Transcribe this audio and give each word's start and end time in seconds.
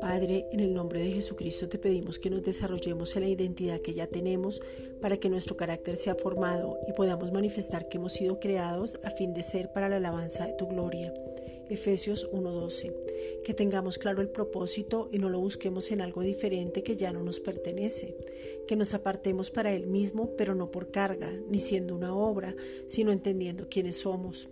Padre, 0.00 0.46
en 0.52 0.60
el 0.60 0.74
nombre 0.74 1.00
de 1.00 1.12
Jesucristo 1.12 1.68
te 1.68 1.78
pedimos 1.78 2.18
que 2.18 2.28
nos 2.28 2.42
desarrollemos 2.42 3.16
en 3.16 3.22
la 3.22 3.28
identidad 3.28 3.80
que 3.80 3.94
ya 3.94 4.06
tenemos 4.06 4.60
para 5.00 5.16
que 5.16 5.30
nuestro 5.30 5.56
carácter 5.56 5.96
sea 5.96 6.14
formado 6.14 6.78
y 6.86 6.92
podamos 6.92 7.32
manifestar 7.32 7.88
que 7.88 7.96
hemos 7.96 8.12
sido 8.12 8.40
creados 8.40 8.98
a 9.04 9.10
fin 9.10 9.32
de 9.32 9.42
ser 9.42 9.72
para 9.72 9.88
la 9.88 9.96
alabanza 9.96 10.46
de 10.46 10.52
tu 10.52 10.66
gloria. 10.66 11.14
Efesios 11.70 12.28
1:12. 12.30 12.92
Que 13.44 13.54
tengamos 13.54 13.96
claro 13.96 14.20
el 14.20 14.28
propósito 14.28 15.08
y 15.12 15.18
no 15.18 15.30
lo 15.30 15.40
busquemos 15.40 15.90
en 15.92 16.02
algo 16.02 16.20
diferente 16.20 16.82
que 16.82 16.96
ya 16.96 17.12
no 17.12 17.22
nos 17.22 17.40
pertenece. 17.40 18.16
Que 18.68 18.76
nos 18.76 18.92
apartemos 18.92 19.50
para 19.50 19.72
Él 19.72 19.86
mismo, 19.86 20.36
pero 20.36 20.54
no 20.54 20.70
por 20.70 20.90
carga, 20.90 21.32
ni 21.48 21.58
siendo 21.58 21.94
una 21.94 22.14
obra, 22.14 22.54
sino 22.86 23.12
entendiendo 23.12 23.68
quiénes 23.70 23.96
somos 23.96 24.50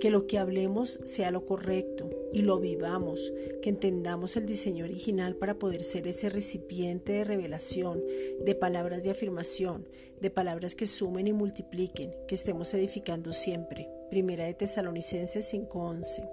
que 0.00 0.10
lo 0.10 0.26
que 0.26 0.38
hablemos 0.38 0.98
sea 1.04 1.30
lo 1.30 1.44
correcto 1.44 2.10
y 2.34 2.42
lo 2.42 2.58
vivamos, 2.58 3.32
que 3.62 3.70
entendamos 3.70 4.36
el 4.36 4.44
diseño 4.44 4.84
original 4.84 5.36
para 5.36 5.54
poder 5.54 5.84
ser 5.84 6.08
ese 6.08 6.28
recipiente 6.28 7.12
de 7.12 7.24
revelación, 7.24 8.02
de 8.44 8.56
palabras 8.56 9.04
de 9.04 9.10
afirmación, 9.10 9.86
de 10.20 10.30
palabras 10.30 10.74
que 10.74 10.86
sumen 10.86 11.28
y 11.28 11.32
multipliquen, 11.32 12.12
que 12.26 12.34
estemos 12.34 12.74
edificando 12.74 13.32
siempre. 13.32 13.88
Primera 14.10 14.46
de 14.46 14.54
Tesalonicenses 14.54 15.48
5:11. 15.48 16.28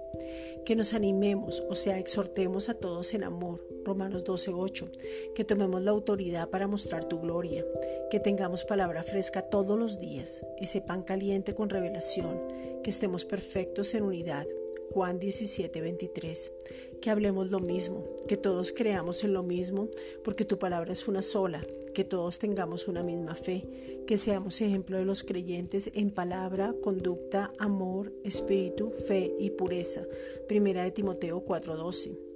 Que 0.64 0.74
nos 0.74 0.92
animemos, 0.92 1.62
o 1.68 1.76
sea, 1.76 1.98
exhortemos 2.00 2.68
a 2.68 2.74
todos 2.74 3.14
en 3.14 3.22
amor. 3.22 3.64
Romanos 3.84 4.24
12:8. 4.24 4.90
Que 5.36 5.44
tomemos 5.44 5.82
la 5.82 5.92
autoridad 5.92 6.48
para 6.48 6.66
mostrar 6.66 7.04
tu 7.04 7.20
gloria. 7.20 7.64
Que 8.10 8.18
tengamos 8.18 8.64
palabra 8.64 9.04
fresca 9.04 9.42
todos 9.42 9.78
los 9.78 10.00
días, 10.00 10.44
ese 10.58 10.80
pan 10.80 11.02
caliente 11.02 11.54
con 11.54 11.70
revelación. 11.70 12.40
Que 12.82 12.90
estemos 12.90 13.24
perfectos 13.24 13.94
en 13.94 14.02
unidad. 14.02 14.46
Juan 14.92 15.18
17, 15.18 15.80
23. 15.80 16.52
Que 17.00 17.10
hablemos 17.10 17.50
lo 17.50 17.60
mismo, 17.60 18.04
que 18.28 18.36
todos 18.36 18.72
creamos 18.72 19.24
en 19.24 19.32
lo 19.32 19.42
mismo, 19.42 19.88
porque 20.22 20.44
tu 20.44 20.58
palabra 20.58 20.92
es 20.92 21.08
una 21.08 21.22
sola, 21.22 21.62
que 21.94 22.04
todos 22.04 22.38
tengamos 22.38 22.88
una 22.88 23.02
misma 23.02 23.34
fe, 23.34 23.64
que 24.06 24.18
seamos 24.18 24.60
ejemplo 24.60 24.98
de 24.98 25.06
los 25.06 25.22
creyentes 25.22 25.90
en 25.94 26.10
palabra, 26.10 26.74
conducta, 26.82 27.52
amor, 27.58 28.12
espíritu, 28.22 28.92
fe 29.08 29.32
y 29.38 29.50
pureza. 29.50 30.02
Primera 30.46 30.84
de 30.84 30.90
Timoteo 30.90 31.42
4:12. 31.42 32.32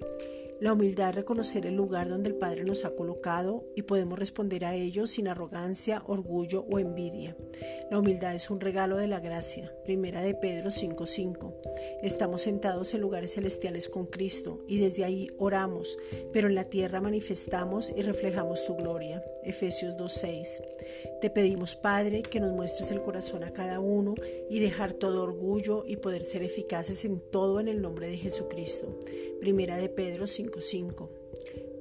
La 0.58 0.72
humildad 0.72 1.10
es 1.10 1.16
reconocer 1.16 1.66
el 1.66 1.76
lugar 1.76 2.08
donde 2.08 2.30
el 2.30 2.34
Padre 2.34 2.64
nos 2.64 2.86
ha 2.86 2.94
colocado 2.94 3.66
y 3.74 3.82
podemos 3.82 4.18
responder 4.18 4.64
a 4.64 4.74
ello 4.74 5.06
sin 5.06 5.28
arrogancia, 5.28 6.02
orgullo 6.06 6.64
o 6.70 6.78
envidia. 6.78 7.36
La 7.90 7.98
humildad 7.98 8.34
es 8.34 8.48
un 8.48 8.58
regalo 8.58 8.96
de 8.96 9.06
la 9.06 9.20
gracia. 9.20 9.70
Primera 9.84 10.22
de 10.22 10.34
Pedro 10.34 10.70
5:5. 10.70 11.52
Estamos 12.02 12.42
sentados 12.42 12.92
en 12.92 13.00
lugares 13.00 13.34
celestiales 13.34 13.88
con 13.88 14.06
Cristo 14.06 14.62
y 14.68 14.78
desde 14.78 15.04
ahí 15.04 15.30
oramos, 15.38 15.98
pero 16.32 16.48
en 16.48 16.54
la 16.54 16.64
tierra 16.64 17.00
manifestamos 17.00 17.90
y 17.96 18.02
reflejamos 18.02 18.64
tu 18.66 18.76
gloria. 18.76 19.24
Efesios 19.44 19.96
2:6. 19.96 20.62
Te 21.20 21.30
pedimos, 21.30 21.74
Padre, 21.74 22.22
que 22.22 22.38
nos 22.38 22.52
muestres 22.52 22.90
el 22.90 23.00
corazón 23.00 23.44
a 23.44 23.52
cada 23.52 23.80
uno 23.80 24.14
y 24.50 24.60
dejar 24.60 24.92
todo 24.92 25.22
orgullo 25.22 25.84
y 25.86 25.96
poder 25.96 26.24
ser 26.24 26.42
eficaces 26.42 27.04
en 27.04 27.20
todo 27.20 27.60
en 27.60 27.68
el 27.68 27.80
nombre 27.80 28.08
de 28.08 28.18
Jesucristo. 28.18 28.98
Primera 29.40 29.78
de 29.78 29.88
Pedro 29.88 30.26
5:5. 30.26 31.25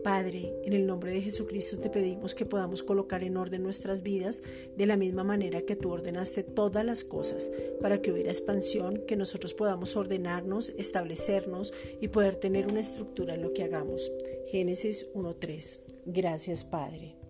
Padre, 0.06 0.54
en 0.64 0.74
el 0.74 0.86
nombre 0.86 1.12
de 1.12 1.22
Jesucristo 1.24 1.80
te 1.80 1.90
pedimos 1.90 2.36
que 2.36 2.46
podamos 2.46 2.84
colocar 2.84 3.24
en 3.24 3.38
orden 3.38 3.64
nuestras 3.64 4.04
vidas 4.04 4.44
de 4.78 4.86
la 4.86 4.98
misma 4.98 5.24
manera 5.24 5.64
que 5.64 5.76
tú 5.76 5.90
ordenaste 5.90 6.44
todas 6.44 6.86
las 6.86 7.04
cosas, 7.04 7.52
para 7.82 8.00
que 8.04 8.12
hubiera 8.12 8.30
expansión, 8.30 9.02
que 9.08 9.16
nosotros 9.16 9.56
podamos 9.56 9.96
ordenarnos, 9.96 10.70
establecernos 10.78 11.74
y 12.02 12.10
poder 12.10 12.36
tener 12.36 12.68
una 12.68 12.82
estructura 12.82 13.34
en 13.34 13.42
lo 13.42 13.54
que 13.54 13.64
hagamos. 13.64 14.12
Génesis 14.52 15.08
1.3. 15.16 15.80
Gracias, 16.06 16.66
Padre. 16.66 17.25